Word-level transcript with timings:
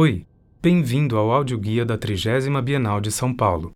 Oi, 0.00 0.24
bem-vindo 0.62 1.16
ao 1.16 1.32
audioguia 1.32 1.84
da 1.84 1.98
30 1.98 2.62
Bienal 2.62 3.00
de 3.00 3.10
São 3.10 3.34
Paulo. 3.34 3.72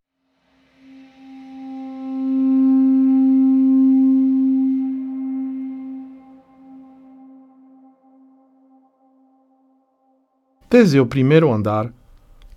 Desde 10.71 11.01
o 11.01 11.07
primeiro 11.07 11.53
andar, 11.53 11.93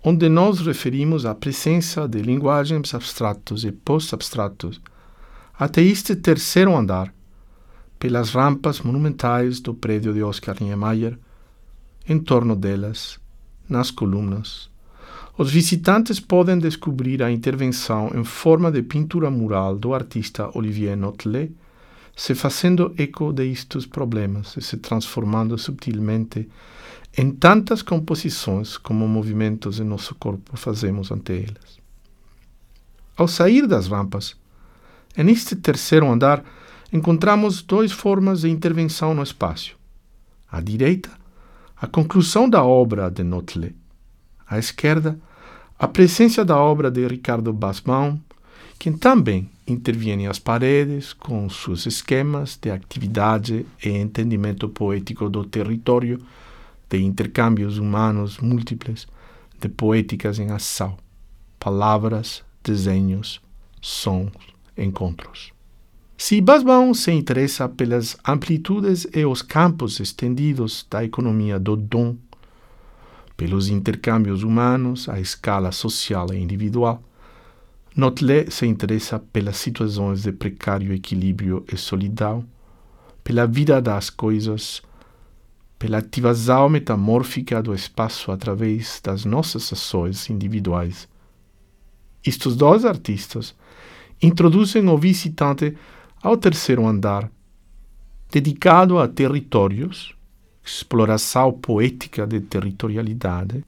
onde 0.04 0.28
nós 0.28 0.60
referimos 0.60 1.26
à 1.26 1.34
presença 1.34 2.06
de 2.06 2.22
linguagens 2.22 2.94
abstratos 2.94 3.64
e 3.64 3.72
post-abstratos, 3.72 4.80
até 5.58 5.82
este 5.82 6.14
terceiro 6.14 6.72
andar, 6.76 7.12
pelas 7.98 8.30
rampas 8.30 8.80
monumentais 8.80 9.58
do 9.58 9.74
prédio 9.74 10.14
de 10.14 10.22
Oscar 10.22 10.54
Niemeyer, 10.62 11.18
em 12.08 12.20
torno 12.20 12.54
delas, 12.54 13.18
nas 13.68 13.90
colunas, 13.90 14.70
os 15.38 15.50
visitantes 15.50 16.18
podem 16.18 16.58
descobrir 16.58 17.22
a 17.22 17.30
intervenção 17.30 18.10
em 18.14 18.24
forma 18.24 18.72
de 18.72 18.82
pintura 18.82 19.30
mural 19.30 19.76
do 19.76 19.92
artista 19.92 20.50
Olivier 20.56 20.96
Notelet, 20.96 21.52
se 22.16 22.34
fazendo 22.34 22.94
eco 22.96 23.32
de 23.34 23.46
estes 23.46 23.84
problemas 23.84 24.56
e 24.56 24.62
se 24.62 24.78
transformando 24.78 25.58
subtilmente 25.58 26.48
em 27.18 27.30
tantas 27.30 27.82
composições 27.82 28.78
como 28.78 29.06
movimentos 29.06 29.78
em 29.78 29.84
nosso 29.84 30.14
corpo 30.14 30.56
fazemos 30.56 31.10
ante 31.10 31.32
elas. 31.32 31.78
Ao 33.14 33.28
sair 33.28 33.66
das 33.66 33.88
rampas, 33.88 34.36
neste 35.16 35.54
terceiro 35.56 36.10
andar, 36.10 36.42
encontramos 36.90 37.62
duas 37.62 37.92
formas 37.92 38.40
de 38.40 38.48
intervenção 38.48 39.14
no 39.14 39.22
espaço. 39.22 39.76
À 40.50 40.62
direita, 40.62 41.10
a 41.78 41.86
conclusão 41.86 42.48
da 42.48 42.64
obra 42.64 43.10
de 43.10 43.22
Notle. 43.22 43.76
À 44.48 44.58
esquerda, 44.58 45.18
a 45.78 45.86
presença 45.86 46.42
da 46.42 46.56
obra 46.56 46.90
de 46.90 47.06
Ricardo 47.06 47.52
Basbaum, 47.52 48.18
que 48.78 48.90
também 48.90 49.50
intervém 49.66 50.26
às 50.26 50.38
paredes 50.38 51.12
com 51.12 51.48
seus 51.50 51.84
esquemas 51.84 52.56
de 52.60 52.70
atividade 52.70 53.66
e 53.84 53.90
entendimento 53.90 54.68
poético 54.70 55.28
do 55.28 55.44
território, 55.44 56.18
de 56.88 57.02
intercâmbios 57.02 57.76
humanos 57.76 58.38
múltiples, 58.38 59.06
de 59.60 59.68
poéticas 59.68 60.38
em 60.38 60.50
ação, 60.52 60.96
palavras, 61.58 62.42
desenhos, 62.62 63.40
sons, 63.82 64.32
encontros. 64.78 65.55
Se 66.18 66.40
Basbaum 66.40 66.94
se 66.94 67.12
interessa 67.12 67.68
pelas 67.68 68.16
amplitudes 68.26 69.06
e 69.14 69.26
os 69.26 69.42
campos 69.42 70.00
estendidos 70.00 70.86
da 70.90 71.04
economia 71.04 71.58
do 71.58 71.76
dom, 71.76 72.16
pelos 73.36 73.68
intercâmbios 73.68 74.42
humanos 74.42 75.10
à 75.10 75.20
escala 75.20 75.70
social 75.72 76.32
e 76.32 76.38
individual, 76.38 77.02
Notlé 77.94 78.46
se 78.50 78.66
interessa 78.66 79.18
pelas 79.18 79.58
situações 79.58 80.22
de 80.22 80.32
precário 80.32 80.90
equilíbrio 80.92 81.62
e 81.70 81.76
solidão, 81.76 82.46
pela 83.22 83.46
vida 83.46 83.80
das 83.80 84.08
coisas, 84.08 84.82
pela 85.78 85.98
ativação 85.98 86.70
metamórfica 86.70 87.62
do 87.62 87.74
espaço 87.74 88.32
através 88.32 89.02
das 89.04 89.26
nossas 89.26 89.70
ações 89.70 90.30
individuais. 90.30 91.06
Estes 92.24 92.56
dois 92.56 92.86
artistas 92.86 93.54
introduzem 94.22 94.88
o 94.88 94.96
visitante 94.96 95.76
ao 96.26 96.36
terceiro 96.36 96.84
andar, 96.84 97.30
dedicado 98.32 98.98
a 98.98 99.06
territórios, 99.06 100.12
exploração 100.64 101.52
poética 101.52 102.26
de 102.26 102.40
territorialidade, 102.40 103.64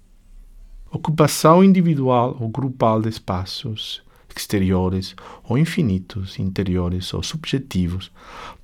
ocupação 0.91 1.63
individual 1.63 2.37
ou 2.41 2.49
grupal 2.49 3.01
de 3.01 3.11
espaços 3.11 4.03
exteriores 4.35 5.15
ou 5.45 5.57
infinitos, 5.57 6.37
interiores 6.41 7.15
ou 7.15 7.23
subjetivos, 7.23 8.11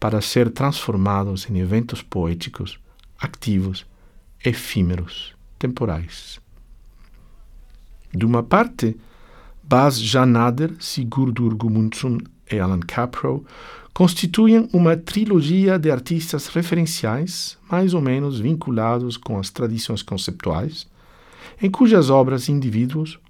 para 0.00 0.20
ser 0.20 0.50
transformados 0.50 1.48
em 1.48 1.58
eventos 1.60 2.02
poéticos, 2.02 2.80
ativos, 3.16 3.86
efímeros, 4.44 5.36
temporais. 5.56 6.40
De 8.12 8.26
uma 8.26 8.42
parte, 8.42 8.96
Bas 9.62 10.00
Janader, 10.00 10.74
Sigurdur 10.80 11.54
Gudmundsson 11.54 12.18
e 12.50 12.58
Alan 12.58 12.80
Caprow 12.80 13.44
constituem 13.94 14.68
uma 14.72 14.96
trilogia 14.96 15.78
de 15.78 15.88
artistas 15.88 16.48
referenciais, 16.48 17.56
mais 17.70 17.94
ou 17.94 18.00
menos 18.00 18.40
vinculados 18.40 19.16
com 19.16 19.38
as 19.38 19.50
tradições 19.50 20.02
conceptuais, 20.02 20.86
em 21.62 21.70
cujas 21.70 22.10
obras 22.10 22.48
indivíduos, 22.48 23.20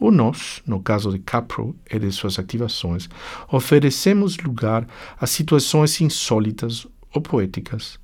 ou 0.00 0.10
nós, 0.10 0.62
no 0.66 0.80
caso 0.80 1.12
de 1.12 1.18
Caprow 1.18 1.76
e 1.88 1.98
de 1.98 2.10
suas 2.10 2.38
ativações, 2.38 3.08
oferecemos 3.48 4.38
lugar 4.38 4.88
a 5.20 5.26
situações 5.26 6.00
insólitas 6.00 6.86
ou 7.14 7.20
poéticas, 7.20 8.00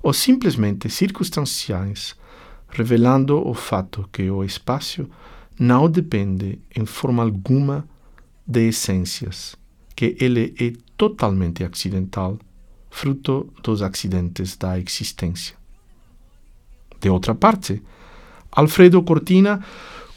ou 0.00 0.12
simplesmente 0.12 0.88
circunstanciais, 0.88 2.14
revelando 2.68 3.36
o 3.46 3.52
fato 3.52 4.08
que 4.12 4.30
o 4.30 4.44
espaço 4.44 5.06
não 5.58 5.90
depende, 5.90 6.60
em 6.74 6.86
forma 6.86 7.22
alguma, 7.22 7.84
de 8.46 8.68
essências 8.68 9.56
que 9.94 10.16
ele 10.20 10.54
é 10.58 10.72
totalmente 10.96 11.64
acidental, 11.64 12.38
fruto 12.90 13.52
dos 13.62 13.82
acidentes 13.82 14.56
da 14.56 14.78
existência. 14.78 15.56
De 17.00 17.08
outra 17.08 17.34
parte, 17.34 17.82
Alfredo 18.50 19.02
Cortina, 19.02 19.64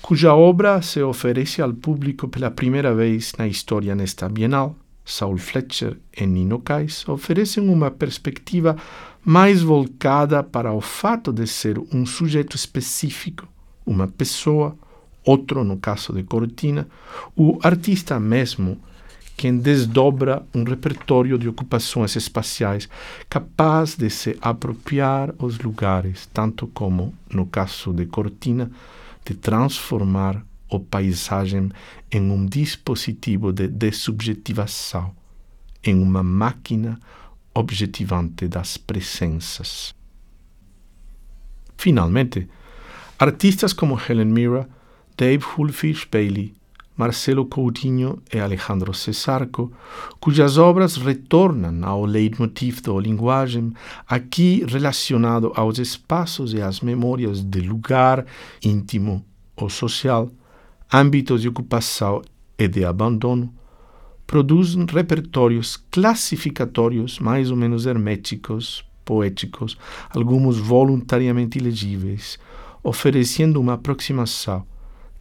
cuja 0.01 0.35
obra 0.35 0.81
se 0.81 1.01
oferece 1.01 1.61
ao 1.61 1.73
público 1.73 2.27
pela 2.27 2.51
primeira 2.51 2.93
vez 2.93 3.33
na 3.37 3.47
história 3.47 3.95
nesta 3.95 4.29
Bienal, 4.29 4.75
Saul 5.05 5.37
Fletcher 5.37 5.97
e 6.15 6.25
Nino 6.25 6.59
Kais 6.59 7.07
oferecem 7.07 7.69
uma 7.69 7.91
perspectiva 7.91 8.75
mais 9.23 9.61
voltada 9.61 10.43
para 10.43 10.73
o 10.73 10.81
fato 10.81 11.31
de 11.31 11.47
ser 11.47 11.79
um 11.93 12.05
sujeito 12.05 12.55
específico, 12.55 13.47
uma 13.85 14.07
pessoa, 14.07 14.75
outro 15.23 15.63
no 15.63 15.77
caso 15.77 16.11
de 16.11 16.23
Cortina, 16.23 16.87
o 17.35 17.59
artista 17.63 18.19
mesmo 18.19 18.79
quem 19.38 19.57
desdobra 19.57 20.46
um 20.53 20.63
repertório 20.63 21.38
de 21.38 21.50
ocupações 21.50 22.16
espaciais 22.16 22.88
capaz 23.29 23.96
de 23.96 24.09
se 24.09 24.38
apropriar 24.41 25.34
os 25.38 25.59
lugares, 25.59 26.29
tanto 26.34 26.68
como, 26.68 27.13
no 27.29 27.46
caso 27.46 27.94
de 27.94 28.06
Cortina, 28.06 28.72
de 29.25 29.34
transformar 29.34 30.44
a 30.72 30.79
paisagem 30.79 31.69
em 32.12 32.22
um 32.31 32.46
dispositivo 32.46 33.51
de 33.51 33.68
desubjetivação, 33.68 35.13
em 35.84 36.02
uma 36.02 36.23
máquina 36.23 37.00
objetivante 37.53 38.47
das 38.47 38.78
presenças. 38.78 39.94
Finalmente, 41.78 42.47
artistas 43.19 43.73
como 43.73 44.00
Helen 44.00 44.25
Mirren, 44.25 44.66
Dave 45.17 45.44
Hulfish 45.44 46.07
Bailey, 46.12 46.53
Marcelo 46.95 47.45
Coutinho 47.45 48.22
e 48.33 48.39
Alejandro 48.39 48.94
Cesarco, 48.94 49.72
cujas 50.19 50.57
obras 50.57 50.95
retornam 50.95 51.88
ao 51.88 52.06
leitmotiv 52.06 52.81
da 52.81 52.94
linguagem, 52.94 53.73
aqui 54.07 54.63
relacionado 54.66 55.51
aos 55.55 55.78
espaços 55.78 56.53
e 56.53 56.61
às 56.61 56.79
memórias 56.79 57.41
de 57.41 57.59
lugar 57.59 58.25
íntimo 58.63 59.25
ou 59.57 59.69
social, 59.69 60.29
âmbitos 60.91 61.41
de 61.41 61.50
ocupação 61.50 62.22
e 62.57 62.67
de 62.67 62.85
abandono, 62.85 63.53
produzem 64.25 64.85
repertórios 64.89 65.78
classificatórios 65.91 67.19
mais 67.19 67.51
ou 67.51 67.57
menos 67.57 67.85
herméticos, 67.85 68.85
poéticos, 69.03 69.78
alguns 70.09 70.57
voluntariamente 70.57 71.59
ilegíveis, 71.59 72.39
oferecendo 72.81 73.59
uma 73.59 73.73
aproximação 73.73 74.66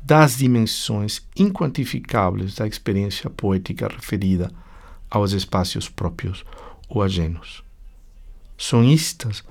das 0.04 0.36
dimensões 0.36 1.26
inquantificáveis 1.34 2.54
da 2.54 2.66
experiência 2.66 3.30
poética 3.30 3.88
referida 3.88 4.52
aos 5.10 5.32
espaços 5.32 5.88
próprios 5.88 6.44
ou 6.88 7.02
ajenos. 7.02 7.64
São 8.58 8.82
estas 8.82 9.42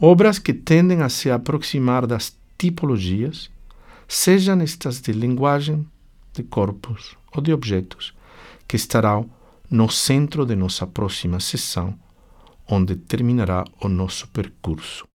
obras 0.00 0.40
que 0.40 0.52
tendem 0.52 1.02
a 1.02 1.08
se 1.08 1.30
aproximar 1.30 2.04
das 2.04 2.36
tipologias, 2.58 3.48
sejam 4.08 4.60
estas 4.60 5.00
de 5.00 5.12
linguagem, 5.12 5.86
de 6.32 6.42
corpos 6.42 7.16
ou 7.32 7.40
de 7.40 7.52
objetos, 7.52 8.12
que 8.66 8.74
estarão 8.74 9.30
no 9.70 9.88
centro 9.88 10.44
de 10.44 10.56
nossa 10.56 10.84
próxima 10.84 11.38
sessão, 11.38 11.96
onde 12.68 12.96
terminará 12.96 13.64
o 13.80 13.88
nosso 13.88 14.26
percurso. 14.28 15.11